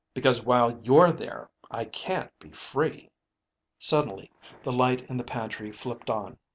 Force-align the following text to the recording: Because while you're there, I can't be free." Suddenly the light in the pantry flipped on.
Because 0.15 0.43
while 0.43 0.79
you're 0.81 1.11
there, 1.11 1.51
I 1.69 1.85
can't 1.85 2.31
be 2.39 2.49
free." 2.49 3.11
Suddenly 3.77 4.31
the 4.63 4.73
light 4.73 5.07
in 5.11 5.17
the 5.17 5.23
pantry 5.23 5.71
flipped 5.71 6.09
on. 6.09 6.39